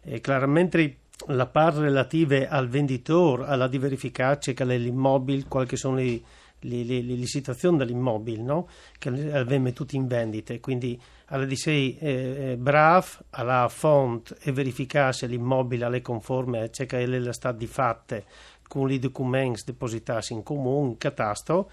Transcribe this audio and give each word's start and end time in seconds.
E 0.00 0.20
chiaramente 0.20 1.00
la 1.26 1.46
parte 1.46 1.80
relativa 1.80 2.48
al 2.48 2.68
venditore, 2.68 3.46
alla 3.46 3.68
di 3.68 3.78
verificare 3.78 4.38
che 4.54 4.64
l'immobile, 4.64 5.44
quali 5.48 5.76
sono 5.76 5.96
le, 5.96 6.20
le, 6.60 6.84
le, 6.84 7.02
le 7.02 7.26
situazioni 7.26 7.76
dell'immobile, 7.76 8.42
no? 8.42 8.68
che 8.98 9.08
avviene 9.32 9.72
tutti 9.72 9.96
in 9.96 10.06
vendita, 10.06 10.58
quindi 10.60 11.00
alla 11.26 11.44
di 11.44 11.56
sei 11.56 11.98
eh, 11.98 12.56
bravo 12.58 13.06
alla 13.30 13.68
fonte 13.68 14.36
e 14.40 14.52
verificare 14.52 15.12
se 15.12 15.26
l'immobile 15.26 15.88
è 15.96 16.00
conforme 16.00 16.70
ciò 16.70 16.84
che 16.86 17.02
è 17.02 17.32
stato 17.32 17.58
di 17.58 17.66
fatte 17.66 18.24
con 18.66 18.90
i 18.90 18.98
documenti 18.98 19.62
depositati 19.66 20.32
in 20.32 20.42
comune, 20.42 20.90
in 20.90 20.98
catastro, 20.98 21.70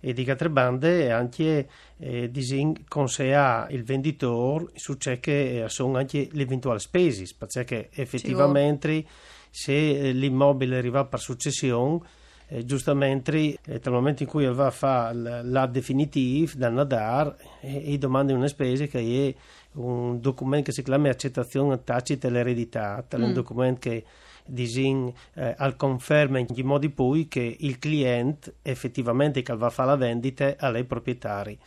e 0.00 0.12
di 0.12 0.28
altre 0.30 0.50
bande 0.50 1.10
anche 1.10 1.68
eh, 1.98 2.30
disin 2.30 2.84
consegna 2.86 3.68
il 3.70 3.84
venditore 3.84 4.66
su 4.74 4.94
ciò 4.94 5.16
che 5.18 5.64
eh, 5.64 5.68
sono 5.68 5.98
anche 5.98 6.28
le 6.32 6.42
eventuali 6.42 6.80
spese, 6.80 7.26
perché 7.36 7.88
effettivamente 7.92 9.04
se 9.50 9.72
eh, 9.72 10.12
l'immobile 10.12 10.78
arriva 10.78 11.04
per 11.04 11.20
successione 11.20 12.00
eh, 12.48 12.64
giustamente 12.64 13.36
eh, 13.36 13.58
nel 13.64 13.92
momento 13.92 14.22
in 14.22 14.28
cui 14.28 14.46
va 14.46 14.66
a 14.66 14.70
fare 14.70 15.42
la, 15.42 15.66
definitiva 15.66 16.52
da 16.56 16.70
nadar 16.70 17.36
e, 17.60 17.92
e 17.92 17.98
domanda 17.98 18.32
una 18.32 18.48
spesa 18.48 18.86
che 18.86 18.98
è 19.28 19.34
un 19.72 20.20
documento 20.20 20.66
che 20.66 20.72
si 20.72 20.82
chiama 20.82 21.10
accettazione 21.10 21.84
tacita 21.84 22.26
dell'eredità, 22.26 23.04
mm. 23.16 23.22
un 23.22 23.32
documento 23.32 23.80
che 23.80 24.04
disin 24.46 25.12
eh, 25.34 25.54
al 25.58 25.76
conferma 25.76 26.38
in 26.38 26.46
modi 26.64 26.88
poi 26.88 27.28
che 27.28 27.56
il 27.60 27.78
cliente 27.78 28.54
effettivamente 28.62 29.42
che 29.42 29.54
va 29.54 29.66
a 29.66 29.70
fare 29.70 29.90
la 29.90 29.96
vendita 29.96 30.54
a 30.58 30.70
lei 30.70 30.84
proprietari. 30.84 31.58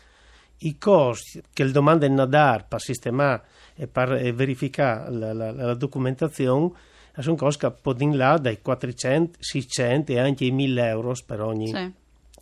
I 0.63 0.77
costi 0.77 1.41
che 1.53 1.63
il 1.63 1.71
domanda 1.71 2.05
è 2.05 2.09
nadar 2.09 2.67
per 2.67 2.81
sistemare 2.81 3.43
e 3.75 3.87
per 3.87 4.33
verificare 4.33 5.11
la, 5.11 5.33
la, 5.33 5.51
la 5.51 5.73
documentazione 5.73 6.71
sono 7.19 7.35
costi 7.35 7.65
che 7.65 7.73
possono 7.81 8.15
là 8.15 8.37
dai 8.37 8.61
400, 8.61 9.39
600 9.41 10.11
e 10.11 10.19
anche 10.19 10.45
i 10.45 10.51
1000 10.51 10.87
euro 10.87 11.13
per 11.25 11.41
ogni 11.41 11.67
sì. 11.67 11.91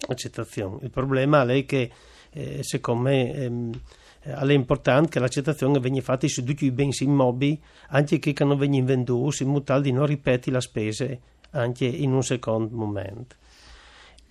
accettazione. 0.08 0.80
Il 0.82 0.92
problema 0.92 1.44
è 1.46 1.66
che 1.66 1.92
eh, 2.32 2.64
secondo 2.64 3.04
me 3.04 3.34
ehm, 3.34 3.72
eh, 4.22 4.34
è 4.34 4.54
importante 4.54 5.10
che 5.10 5.20
l'accettazione 5.20 5.80
venga 5.80 6.02
fatta 6.02 6.28
su 6.28 6.44
tutti 6.44 6.66
i 6.66 6.72
beni 6.72 6.94
immobili, 7.00 7.60
anche 7.90 8.20
che 8.20 8.44
non 8.44 8.58
vengono 8.58 8.86
venduti, 8.86 9.44
in 9.44 9.50
modo 9.50 9.64
tale 9.64 9.82
di 9.82 9.92
non 9.92 10.06
ripetere 10.06 10.52
la 10.52 10.62
spesa 10.62 11.08
anche 11.52 11.86
in 11.86 12.14
un 12.14 12.24
secondo 12.24 12.76
momento. 12.76 13.36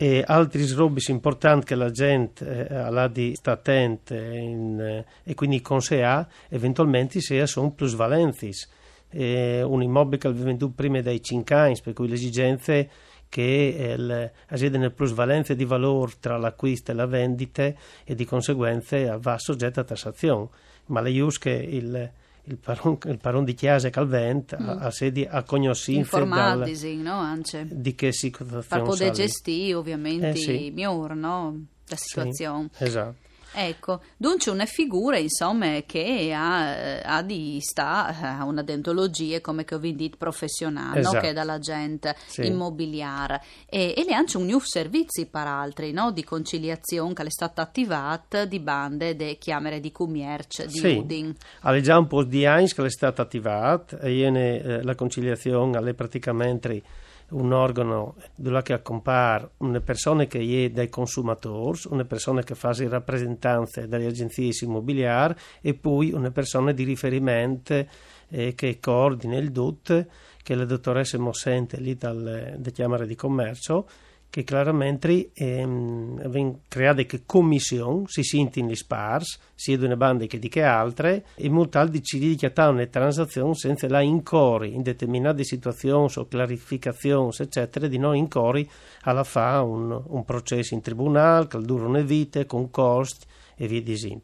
E 0.01 0.23
altri 0.25 0.65
robi 0.75 1.03
importanti 1.09 1.67
che 1.67 1.75
la 1.75 1.91
gente 1.91 2.69
eh, 2.69 2.75
ha 2.77 3.09
di 3.09 3.35
sta 3.35 3.53
attenta 3.53 4.15
eh, 4.15 5.05
e 5.25 5.35
quindi 5.35 5.61
consiglia 5.61 6.29
eventualmente 6.49 7.21
se 7.21 7.45
sono 7.47 7.73
plusvalenze. 7.73 8.69
Eh, 9.11 9.63
un 9.63 9.83
immobile 9.83 10.19
che 10.19 10.27
aveva 10.27 10.45
venduto 10.45 10.73
prima 10.75 11.01
dai 11.01 11.23
5 11.23 11.55
anni, 11.55 11.79
per 11.83 11.95
cui 11.95 12.09
le 12.09 12.15
esigenze 12.15 12.91
che 13.29 13.95
eh, 13.95 14.33
aziende 14.49 14.79
nel 14.79 14.93
plusvalenza 14.93 15.55
di 15.55 15.65
valore 15.65 16.13
tra 16.21 16.37
l'acquisto 16.39 16.91
e 16.91 16.95
la 16.95 17.07
vendita 17.07 17.73
e 18.05 18.15
di 18.15 18.25
conseguenza 18.25 19.19
va 19.19 19.39
soggetta 19.39 19.83
a 19.83 19.85
tassazione. 19.85 20.49
Ma 20.87 21.01
le 21.01 21.21
use 21.21 21.39
che 21.39 21.51
il, 21.51 22.11
il 22.45 22.57
paron, 22.57 22.99
il 23.05 23.19
paron 23.19 23.45
di 23.45 23.55
chiesa 23.55 23.91
Calvent 23.91 24.57
mm. 24.61 24.69
a, 24.69 24.73
a 24.77 24.91
sedi 24.91 25.27
a 25.29 25.43
conoscenza 25.43 26.25
dal, 26.25 26.71
no? 26.97 27.39
di 27.65 27.95
che 27.95 28.13
situazione 28.13 28.65
per 28.67 28.83
poter 28.83 29.13
gestire 29.13 29.75
ovviamente 29.75 30.31
eh, 30.31 30.37
sì. 30.37 30.51
miglior 30.51 31.15
no? 31.15 31.67
la 31.87 31.97
situazione 31.97 32.71
sì, 32.73 32.85
esatto 32.85 33.27
Ecco, 33.61 34.03
dunque 34.17 34.53
una 34.53 34.67
figura 34.67 35.19
insomma 35.19 35.81
che 35.85 36.33
ha, 36.33 37.01
ha 37.01 37.23
di 37.23 37.59
sta 37.61 38.39
a 38.39 38.45
una 38.45 38.63
dentologia 38.63 39.41
come 39.41 39.65
che 39.65 39.75
ho 39.75 39.79
detto 39.79 40.17
professionale, 40.17 41.01
esatto. 41.01 41.17
no? 41.17 41.21
che 41.21 41.31
è 41.31 41.33
dalla 41.33 41.59
gente 41.59 42.15
sì. 42.27 42.47
immobiliare 42.47 43.43
e, 43.69 43.95
e 43.97 44.05
le 44.05 44.15
anche 44.15 44.37
un 44.37 44.47
new 44.47 44.61
servizi 44.61 45.27
per 45.27 45.49
altri 45.49 45.91
no? 45.91 46.13
di 46.13 46.23
conciliazione 46.23 47.15
che 47.15 47.25
è 47.25 47.31
stata 47.31 47.61
attivata 47.61 48.45
di 48.45 48.61
bande 48.61 49.17
de 49.17 49.39
chiamere 49.39 49.81
di 49.81 49.91
commercio 49.91 50.65
di 50.65 50.79
sì. 50.79 50.95
Udin. 50.95 51.35
Alle 51.63 51.81
già 51.81 51.99
un 51.99 52.07
po' 52.07 52.23
di 52.23 52.47
anni 52.47 52.69
che 52.69 52.85
è 52.85 52.91
stata 52.91 53.23
attivata 53.23 53.99
e 53.99 54.21
eh, 54.21 54.83
la 54.85 54.95
conciliazione 54.95 55.91
è 55.91 55.95
praticamente 55.95 56.83
un 57.31 57.53
organo 57.53 58.17
dove 58.35 58.63
che 58.63 58.73
accompare 58.73 59.51
una 59.59 59.81
persona 59.81 60.25
che 60.25 60.65
è 60.65 60.71
dai 60.71 60.89
consumatori, 60.89 61.81
una 61.91 62.05
persona 62.05 62.43
che 62.43 62.55
fa 62.55 62.73
le 62.73 62.89
rappresentanze 62.89 63.87
dalle 63.87 64.07
agenzie 64.07 64.51
immobiliari 64.63 65.35
e 65.61 65.75
poi 65.75 66.13
una 66.13 66.31
persona 66.31 66.73
di 66.73 66.85
riferimento 66.85 67.87
eh, 68.29 68.55
che 68.55 68.79
coordina 68.81 69.37
il 69.37 69.51
DUT, 69.51 70.07
che 70.43 70.53
è 70.53 70.57
la 70.57 70.65
dottoressa 70.65 71.19
Mossente 71.19 71.79
lì 71.79 71.97
dal, 71.97 72.55
da 72.59 72.71
Camera 72.71 73.05
di 73.05 73.15
Commercio 73.15 73.87
che 74.31 74.45
chiaramente 74.45 75.31
ehm, 75.33 76.29
vengono 76.29 76.61
create 76.69 77.07
che 77.07 77.23
si 77.27 78.23
sentono 78.23 78.69
le 78.69 78.77
spars, 78.77 79.39
sia 79.55 79.79
di 79.79 79.85
una 79.85 79.97
banda 79.97 80.27
che 80.27 80.39
di 80.39 80.49
che 80.49 80.63
altre, 80.63 81.27
e 81.35 81.49
molto 81.49 81.79
al 81.79 81.89
decidi 81.89 82.29
di 82.29 82.35
chiattare 82.35 82.73
una 82.73 82.87
transazione 82.87 83.55
senza 83.55 83.89
la 83.89 84.01
incori 84.01 84.75
in 84.75 84.83
determinate 84.83 85.45
situazioni 85.45 86.11
o 86.17 86.27
clarificazioni, 86.27 87.31
eccetera, 87.39 87.87
di 87.87 87.99
non 87.99 88.17
incori 88.17 88.69
alla 89.03 89.25
fa 89.25 89.63
un, 89.63 90.03
un 90.07 90.25
processo 90.25 90.75
in 90.75 90.83
tribunale 90.83 91.49
una 91.53 92.01
vita, 92.01 92.45
con 92.45 92.71
costi 92.71 93.27
e 93.57 93.67
via 93.67 93.83
di 93.83 93.97
sin. 93.97 94.21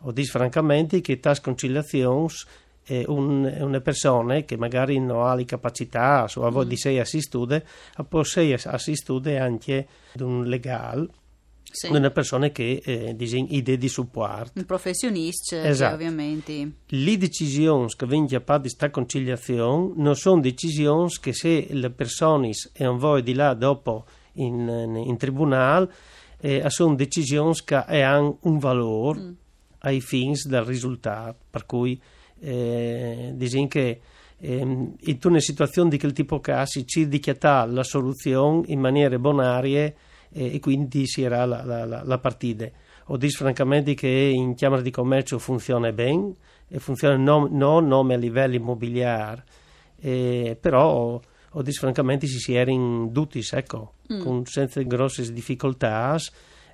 Ho 0.00 0.12
detto 0.12 0.30
francamente 0.30 1.00
che 1.00 1.18
tas 1.18 1.40
conciliazioni 1.40 2.28
eh, 2.86 3.04
un, 3.08 3.44
una 3.60 3.80
persona 3.80 4.40
che 4.40 4.56
magari 4.56 4.98
non 4.98 5.26
ha 5.26 5.34
le 5.34 5.44
capacità 5.44 6.28
o 6.34 6.46
ha 6.46 6.50
mm. 6.50 6.68
di 6.68 6.76
sé 6.76 6.98
assistude, 7.00 7.64
può 8.08 8.20
essere 8.20 8.54
assistude 8.54 9.38
anche 9.38 9.86
di 10.12 10.22
un 10.22 10.44
legale 10.44 11.08
sì. 11.76 11.88
una 11.90 12.10
persona 12.10 12.48
che 12.48 12.80
eh, 12.82 13.14
disegna 13.14 13.48
idee 13.50 13.76
di 13.76 13.88
supporto. 13.88 14.52
Un 14.54 14.64
professionista, 14.64 15.62
esatto. 15.66 15.94
ovviamente. 15.94 16.72
Le 16.86 17.18
decisioni 17.18 17.88
che 17.94 18.06
vengono 18.06 18.42
a 18.44 18.56
di 18.56 18.60
questa 18.60 18.90
conciliazione 18.90 19.92
non 19.96 20.16
sono 20.16 20.40
decisioni 20.40 21.10
che 21.20 21.32
se 21.32 21.66
le 21.70 21.90
persone 21.90 22.52
hanno 22.78 22.98
voglia 22.98 23.22
di 23.22 23.34
là 23.34 23.54
dopo 23.54 24.06
in, 24.34 25.02
in 25.06 25.16
tribunale, 25.16 25.92
eh, 26.38 26.62
sono 26.68 26.94
decisioni 26.94 27.54
che 27.64 28.02
hanno 28.02 28.38
un 28.42 28.58
valore 28.58 29.20
mm. 29.20 29.32
ai 29.80 30.00
fini 30.00 30.34
del 30.44 30.62
risultato, 30.62 31.36
per 31.50 31.66
cui 31.66 32.00
eh, 32.40 33.32
dicono 33.34 33.66
che 33.68 34.00
ehm, 34.38 34.94
in 34.98 35.18
una 35.24 35.40
situazione 35.40 35.90
di 35.90 35.98
quel 35.98 36.12
tipo 36.12 36.40
casi 36.40 36.86
ci 36.86 37.08
dichiata 37.08 37.64
la 37.64 37.82
soluzione 37.82 38.64
in 38.66 38.80
maniere 38.80 39.18
bonarie 39.18 39.96
eh, 40.32 40.54
e 40.54 40.60
quindi 40.60 41.06
si 41.06 41.22
era 41.22 41.44
la, 41.44 41.64
la, 41.64 42.02
la, 42.04 42.18
partita. 42.18 42.68
Ho 43.06 43.16
detto 43.16 43.36
francamente 43.38 43.94
che 43.94 44.08
in 44.08 44.54
Camera 44.54 44.82
di 44.82 44.90
Commercio 44.90 45.38
funziona 45.38 45.92
bene 45.92 46.34
e 46.68 46.78
funziona 46.78 47.16
non, 47.16 47.48
non 47.52 47.86
nome 47.86 48.14
a 48.14 48.18
livello 48.18 48.56
immobiliare, 48.56 49.44
eh, 50.00 50.58
però 50.60 51.20
ho 51.50 51.62
detto 51.62 51.78
francamente 51.78 52.26
si 52.26 52.54
era 52.54 52.70
in 52.70 53.12
dutis, 53.12 53.52
ecco, 53.52 53.94
mm. 54.12 54.20
con, 54.20 54.44
senza 54.44 54.82
grosse 54.82 55.32
difficoltà 55.32 56.18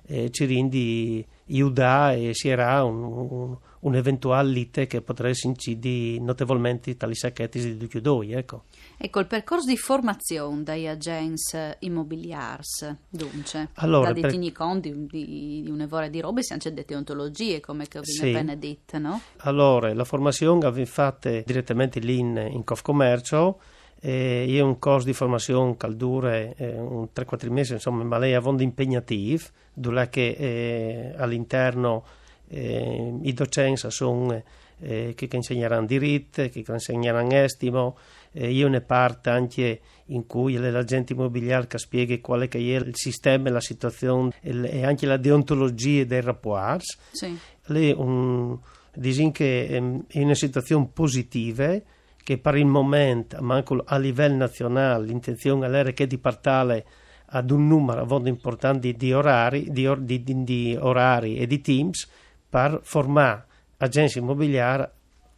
eh, 0.05 0.29
ci 0.31 0.45
rindi 0.45 1.25
aiuta 1.47 2.13
e 2.13 2.33
si 2.33 2.49
era 2.49 2.83
un, 2.83 3.03
un, 3.03 3.57
un 3.79 3.95
eventuale 3.95 4.49
lite 4.49 4.87
che 4.87 5.01
potrebbe 5.01 5.37
incidere 5.43 6.19
notevolmente 6.19 6.95
tali 6.97 7.15
sacchetti 7.15 7.77
di 7.77 8.01
due, 8.01 8.37
ecco. 8.37 8.63
Ecco, 8.97 9.19
il 9.19 9.27
percorso 9.27 9.67
di 9.67 9.77
formazione 9.77 10.63
dai 10.63 10.87
agents 10.87 11.77
immobiliari, 11.79 12.63
dunque, 13.09 13.69
allora, 13.75 14.13
da 14.13 14.21
per... 14.29 14.51
conti 14.51 15.05
di, 15.07 15.61
di 15.63 15.69
un'evora 15.69 16.07
di 16.07 16.21
robe, 16.21 16.43
si 16.43 16.53
anche 16.53 16.73
dette 16.73 16.95
ontologie, 16.95 17.59
come 17.59 17.87
che 17.87 17.99
viene 18.01 18.19
sì. 18.19 18.29
appena 18.29 18.55
detto, 18.55 18.97
no? 18.97 19.21
Allora, 19.39 19.93
la 19.93 20.05
formazione 20.05 20.65
avviene 20.65 20.89
fatta 20.89 21.29
direttamente 21.41 21.99
lì 21.99 22.19
in, 22.19 22.49
in 22.51 22.63
Confcommercio, 22.63 23.59
eh, 24.05 24.43
io 24.45 24.65
un 24.65 24.79
corso 24.79 25.05
di 25.05 25.13
formazione 25.13 25.77
che 25.77 25.95
dura 25.95 26.35
eh, 26.35 26.77
un 26.77 27.07
3-4 27.15 27.49
mesi, 27.49 27.71
insomma, 27.71 28.03
ma 28.03 28.17
lei 28.17 28.33
è 28.33 28.39
molto 28.39 28.61
impegnativo, 28.61 29.45
dove 29.73 30.09
che 30.09 30.35
eh, 30.37 31.13
all'interno 31.15 32.03
eh, 32.49 33.17
i 33.21 33.31
docenti 33.31 33.89
sono 33.89 34.43
eh, 34.81 35.13
che 35.15 35.29
insegneranno 35.31 35.85
diritto, 35.85 36.45
che 36.49 36.65
insegneranno 36.67 37.31
estimo, 37.31 37.97
eh, 38.33 38.51
io 38.51 38.67
ne 38.67 38.81
parto 38.81 39.29
anche 39.29 39.79
in 40.07 40.27
cui 40.27 40.57
l'agente 40.57 41.13
immobiliare 41.13 41.67
che 41.67 41.77
spiega 41.77 42.19
qual 42.19 42.41
è, 42.41 42.47
che 42.49 42.57
è 42.57 42.61
il 42.61 42.95
sistema, 42.95 43.49
la 43.51 43.61
situazione 43.61 44.33
e 44.41 44.83
anche 44.85 45.05
la 45.05 45.15
deontologia 45.15 46.03
dei 46.03 46.19
rapporti. 46.19 46.97
Sì. 47.13 47.37
Lei 47.67 47.93
un, 47.95 48.59
dice 48.93 49.31
che 49.31 49.67
è 49.69 49.75
in 49.77 50.05
una 50.11 50.35
situazione 50.35 50.89
positiva 50.91 51.79
che 52.23 52.37
per 52.37 52.55
il 52.55 52.65
momento, 52.65 53.41
manco 53.41 53.81
a 53.85 53.97
livello 53.97 54.37
nazionale, 54.37 55.05
l'intenzione 55.05 55.81
è 55.81 55.93
che 55.93 56.07
di 56.07 56.17
partire 56.17 56.85
ad 57.25 57.51
un 57.51 57.67
numero 57.67 58.05
molto 58.05 58.29
importante 58.29 58.93
di 58.93 59.11
orari, 59.11 59.71
di, 59.71 59.85
or, 59.87 59.99
di, 59.99 60.23
di, 60.23 60.77
orari 60.79 61.37
e 61.37 61.47
di 61.47 61.61
teams 61.61 62.07
per 62.47 62.79
formare 62.83 63.45
agenzie 63.77 64.21
immobiliari 64.21 64.87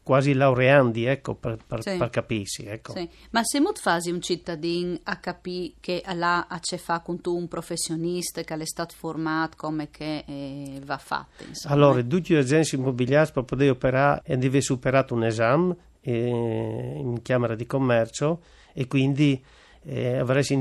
quasi 0.03 0.33
laureandi, 0.33 1.05
ecco, 1.05 1.33
per, 1.33 1.57
per, 1.65 1.81
sì. 1.81 1.97
per 1.97 2.09
capirsi. 2.11 2.63
Ecco. 2.65 2.91
Sì. 2.91 3.09
Ma 3.31 3.41
se 3.43 3.59
molto 3.59 3.81
fasi 3.81 4.11
un 4.11 4.21
cittadino 4.21 4.99
a 5.01 5.17
capire 5.17 5.73
che 5.79 6.03
là 6.13 6.45
a 6.47 6.59
ce 6.59 6.77
fa 6.77 6.99
con 6.99 7.21
tu 7.21 7.35
un 7.35 7.47
professionista 7.47 8.43
che 8.43 8.53
è 8.53 8.65
stato 8.65 8.93
formato 8.95 9.55
come 9.57 9.89
che 9.89 10.23
eh, 10.27 10.79
va 10.85 10.99
fatto? 10.99 11.43
Insomma. 11.47 11.73
Allora, 11.73 12.03
tutte 12.03 12.33
le 12.33 12.39
agenzie 12.41 12.77
immobiliari 12.77 13.31
per 13.33 13.43
poter 13.45 13.71
operare 13.71 14.21
devono 14.37 14.61
superare 14.61 15.11
un 15.11 15.23
esame 15.23 15.75
eh, 16.05 16.93
in 16.97 17.21
Camera 17.21 17.55
di 17.55 17.65
Commercio 17.65 18.41
e 18.73 18.87
quindi 18.87 19.43
eh, 19.87 20.17
avresti 20.17 20.55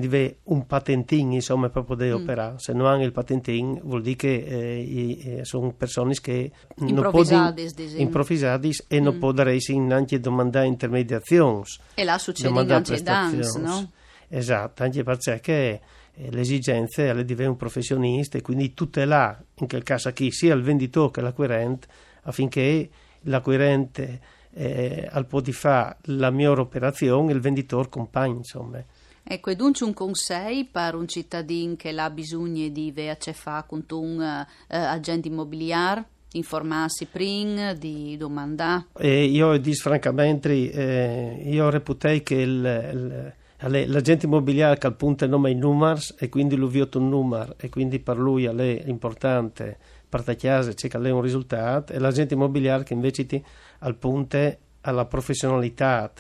un 0.45 0.67
patentin 0.67 1.33
insomma 1.33 1.71
per 1.71 1.85
poter 1.85 2.15
mm. 2.15 2.23
operare 2.23 2.55
se 2.59 2.75
non 2.75 2.87
hanno 2.87 3.05
il 3.05 3.13
patentin 3.13 3.81
vuol 3.83 4.03
dire 4.03 4.17
che 4.17 4.35
eh, 4.35 5.39
eh, 5.39 5.45
sono 5.45 5.73
persone 5.73 6.15
che 6.21 6.51
improvvisadis 6.77 7.95
improvvisadis 7.97 8.85
e 8.87 9.01
mm. 9.01 9.03
non 9.03 9.19
possono 9.19 9.87
neanche 9.87 10.21
domandare 10.21 10.67
intermediazioni 10.67 11.63
e 11.95 12.05
là 12.05 12.19
succede 12.19 12.73
anche 12.73 13.03
dance 13.03 13.59
no? 13.59 13.91
esatto 14.29 14.83
anche 14.83 15.03
perché 15.03 15.81
eh, 16.15 16.31
le 16.31 16.41
esigenze 16.41 17.11
le 17.15 17.25
diventa 17.25 17.53
un 17.53 17.57
professionista 17.57 18.37
e 18.37 18.43
quindi 18.43 18.75
là 18.93 19.43
in 19.61 19.69
quel 19.69 19.83
caso 19.83 20.13
qui 20.13 20.31
sia 20.33 20.55
il 20.55 20.63
venditore 20.63 21.11
che 21.11 21.21
l'acquirente 21.23 21.87
affinché 22.25 22.91
l'acquirente 23.23 24.21
eh, 24.55 25.09
al 25.11 25.27
po' 25.27 25.41
di 25.41 25.53
fare 25.53 25.97
la 26.05 26.31
migliore 26.31 26.61
operazione 26.61 27.33
il 27.33 27.41
venditore 27.41 27.89
compagna 27.89 28.37
insomma 28.37 28.83
Ecco, 29.27 29.49
e 29.49 29.57
dunque 29.57 29.87
un 29.87 29.95
consiglio 29.95 30.67
per 30.71 30.95
un 30.95 31.09
cittadino 31.09 31.77
che 31.77 31.99
ha 31.99 32.11
bisogno 32.11 32.69
di 32.69 32.93
a 33.09 33.17
fa 33.33 33.65
con 33.67 33.83
un 33.89 34.19
uh, 34.19 34.47
agente 34.69 35.29
immobiliare? 35.29 36.05
informarsi 36.35 37.07
prima, 37.07 37.75
di 37.75 38.17
domandare? 38.17 38.87
Eh, 38.99 39.25
io 39.25 39.57
dico 39.59 39.77
francamente, 39.77 40.51
eh, 40.51 41.43
io 41.45 41.71
reputei 41.71 42.23
che 42.23 42.35
il, 42.35 43.33
il, 43.63 43.89
l'agente 43.89 44.27
immobiliare 44.27 44.77
che 44.79 44.87
al 44.87 44.97
punto 44.97 45.27
nome 45.27 45.51
i 45.51 45.55
numeri 45.55 46.01
e 46.19 46.29
quindi 46.29 46.57
lui 46.57 46.71
via 46.71 46.89
un 46.95 47.09
numero 47.09 47.55
e 47.57 47.69
quindi 47.69 47.99
per 47.99 48.19
lui 48.19 48.45
è 48.45 48.83
importante 48.87 49.79
per 50.15 50.23
la 50.27 50.35
chiesa 50.35 50.73
c'è 50.73 50.87
che 50.87 50.97
un 50.97 51.21
risultato 51.21 51.93
e 51.93 51.99
l'agente 51.99 52.35
immobiliare 52.35 52.85
che 52.85 52.95
invece 52.95 53.27
ti, 53.27 53.45
al 53.81 53.97
punto 53.97 54.59
alla 54.83 55.07
professionalità 55.07 56.13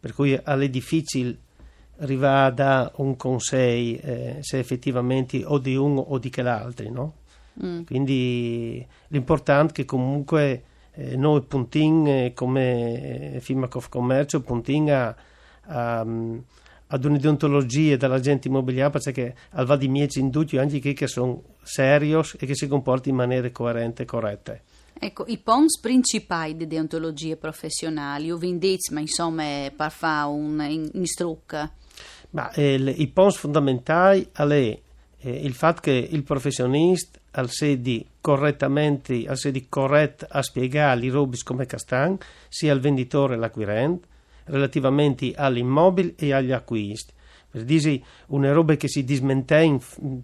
per 0.00 0.14
cui 0.14 0.32
è 0.32 0.68
difficile 0.70 1.36
rivada 1.96 2.90
un 2.96 3.14
consiglio 3.16 4.00
eh, 4.00 4.38
se 4.40 4.58
effettivamente 4.58 5.42
o 5.44 5.58
di 5.58 5.76
uno 5.76 6.00
o 6.00 6.18
di 6.18 6.30
che 6.30 6.40
l'altro, 6.40 6.90
no? 6.90 7.14
Mm. 7.62 7.82
Quindi 7.82 8.86
l'importante 9.08 9.72
è 9.72 9.74
che 9.76 9.84
comunque 9.84 10.62
eh, 10.92 11.16
noi 11.16 11.42
puntin 11.42 12.06
eh, 12.06 12.32
come 12.32 13.36
Firmakov 13.40 13.90
Commercio 13.90 14.40
puntin 14.40 14.90
a, 14.90 15.14
a, 15.66 16.00
ad 16.86 17.04
un'ideontologia 17.04 17.96
dell'agente 17.96 18.48
immobiliare 18.48 18.98
perché 18.98 19.34
al 19.50 19.66
va 19.66 19.76
di 19.76 19.88
miei 19.88 20.08
indugi 20.14 20.56
anche 20.56 20.78
che 20.80 21.06
sono 21.06 21.42
serios 21.66 22.36
e 22.38 22.46
che 22.46 22.54
si 22.54 22.66
comportano 22.68 23.10
in 23.10 23.16
maniera 23.16 23.50
coerente 23.50 24.02
e 24.02 24.06
corretta. 24.06 24.58
Ecco, 24.98 25.24
i 25.26 25.36
pons 25.38 25.78
principali 25.78 26.56
di 26.56 26.66
deontologie 26.66 27.36
professionali, 27.36 28.30
o 28.30 28.38
vindez, 28.38 28.88
ma 28.90 29.00
insomma, 29.00 29.70
per 29.74 29.90
fare 29.90 30.28
un 30.28 30.64
in, 30.68 30.88
in 30.94 31.06
strucca. 31.06 31.70
Ma 32.30 32.50
eh, 32.52 32.74
i 32.74 33.08
punti 33.08 33.36
fondamentali 33.36 34.28
è 34.32 34.42
eh, 35.18 35.30
il 35.30 35.52
fatto 35.52 35.82
che 35.82 36.08
il 36.10 36.22
professionista 36.22 37.18
al 37.32 37.50
sedi 37.50 38.06
correttamente, 38.20 39.24
al 39.26 39.36
sedi 39.36 39.66
corretto 39.68 40.26
a 40.28 40.40
spiegare 40.42 41.04
i 41.04 41.10
robi 41.10 41.38
come 41.42 41.66
castan, 41.66 42.16
sia 42.48 42.72
il 42.72 42.80
venditore 42.80 43.36
che 43.36 43.36
l'acquirente, 43.36 44.06
relativamente 44.44 45.32
all'immobile 45.34 46.14
e 46.16 46.32
agli 46.32 46.52
acquisti. 46.52 47.12
Per 47.50 47.64
dire 47.64 48.00
una 48.28 48.52
roba 48.52 48.74
che 48.76 48.88
si 48.88 49.04
dismente 49.04 49.78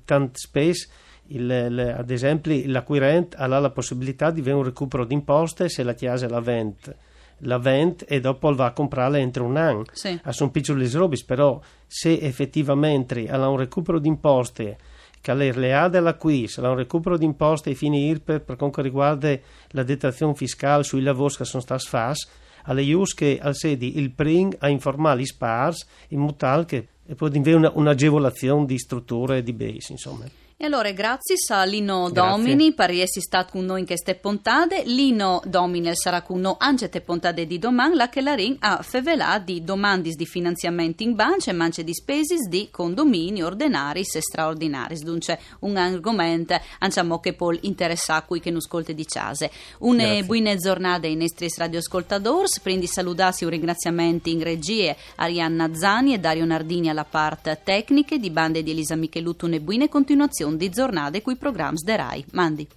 tanto 0.04 0.38
spesso, 0.38 0.88
il, 1.28 1.42
il, 1.42 1.94
ad 1.96 2.10
esempio 2.10 2.60
l'acquirente 2.66 3.36
ha 3.36 3.46
la 3.46 3.70
possibilità 3.70 4.30
di 4.30 4.40
avere 4.40 4.56
un 4.56 4.64
recupero 4.64 5.04
di 5.04 5.14
imposte 5.14 5.68
se 5.68 5.82
la 5.82 5.94
chiesa 5.94 6.28
la 6.28 6.40
vende 6.40 6.96
la 7.44 7.58
vende 7.58 8.04
e 8.06 8.20
dopo 8.20 8.52
va 8.54 8.66
a 8.66 8.72
comprarla 8.72 9.18
entro 9.18 9.44
un 9.44 9.56
anno. 9.56 9.84
Sì. 9.92 10.18
Sono 10.28 10.50
piccoli 10.50 10.88
robi, 10.88 11.22
però 11.24 11.60
se 11.86 12.18
effettivamente 12.20 13.28
ha 13.28 13.48
un 13.48 13.56
recupero 13.56 13.98
di 13.98 14.08
imposte 14.08 14.76
che 15.20 15.34
le 15.34 15.74
ha 15.74 15.88
dell'acquisto, 15.88 16.64
ha 16.64 16.70
un 16.70 16.76
recupero 16.76 17.16
di 17.16 17.24
imposte 17.24 17.70
ai 17.70 17.74
fini 17.76 18.08
IRPE 18.08 18.40
per 18.40 18.56
quanto 18.56 18.82
riguarda 18.82 19.36
la 19.68 19.82
detrazione 19.84 20.34
fiscale 20.34 20.82
sui 20.82 21.02
lavori 21.02 21.36
che 21.36 21.44
sono 21.44 21.62
stati 21.62 21.86
fatti, 21.86 22.26
alle 22.64 22.82
IUS 22.82 23.14
che 23.14 23.38
al 23.40 23.54
sedi 23.54 23.98
il 23.98 24.12
PRING 24.12 24.56
a 24.58 24.68
informare 24.68 25.20
gli 25.20 25.24
SPARS 25.24 25.86
in 26.08 26.20
modo 26.20 26.34
tale 26.34 26.64
che 26.64 26.88
può 27.16 27.28
diventare 27.28 27.72
un'agevolazione 27.74 28.66
di 28.66 28.78
strutture 28.78 29.38
e 29.38 29.42
di 29.42 29.52
base, 29.52 29.92
insomma. 29.92 30.24
E 30.62 30.66
allora 30.66 30.92
grazie 30.92 31.34
a 31.48 31.64
Lino 31.64 32.08
grazie. 32.08 32.30
Domini 32.30 32.72
per 32.72 32.90
essere 32.90 33.20
stato 33.20 33.50
con 33.50 33.64
noi 33.64 33.80
in 33.80 33.86
queste 33.86 34.14
puntate. 34.14 34.84
Lino 34.84 35.42
Domini 35.44 35.90
sarà 35.92 36.22
con 36.22 36.40
noi 36.40 36.54
anche 36.58 36.88
te 36.88 37.00
puntate 37.00 37.48
di 37.48 37.58
domani, 37.58 37.96
la 37.96 38.08
che 38.08 38.20
la 38.20 38.34
ring 38.34 38.58
a 38.60 38.80
fevelà 38.80 39.40
di 39.40 39.64
domande 39.64 40.10
di 40.10 40.24
finanziamento 40.24 41.02
in 41.02 41.16
banca 41.16 41.50
e 41.50 41.52
manche 41.52 41.82
di 41.82 41.92
spese 41.92 42.36
di 42.48 42.68
condomini 42.70 43.42
ordinaris 43.42 44.14
e 44.14 44.20
straordinaris. 44.20 45.02
Dunque 45.02 45.40
un 45.62 45.76
argomento 45.76 46.54
anciamo 46.78 47.18
che 47.18 47.32
può 47.32 47.50
interessare 47.62 48.22
qui 48.28 48.38
che 48.38 48.50
non 48.50 48.60
ascolta 48.60 48.92
di 48.92 49.04
case. 49.04 49.50
Una 49.78 50.22
buona 50.22 50.54
giornata 50.54 51.08
ai 51.08 51.16
nostri 51.16 51.48
radioascoltatori. 51.56 52.46
Prendi 52.62 52.86
salutarsi 52.86 53.42
un 53.42 53.50
ringraziamento 53.50 54.28
in 54.28 54.40
regie 54.40 54.96
Arianna 55.16 55.74
Zani 55.74 56.14
e 56.14 56.20
Dario 56.20 56.44
Nardini 56.44 56.88
alla 56.88 57.04
parte 57.04 57.60
tecnica 57.64 58.16
di 58.16 58.30
bande 58.30 58.62
di 58.62 58.70
Elisa 58.70 58.94
Michelutto. 58.94 59.46
Una 59.46 59.58
buona 59.58 59.88
continuazione 59.88 60.50
di 60.56 60.68
giornate 60.68 61.22
qui 61.22 61.36
programmi 61.36 61.78
de 61.82 61.96
Rai. 61.96 62.24
Mandi. 62.32 62.68